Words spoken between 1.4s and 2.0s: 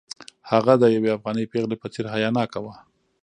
پېغلې په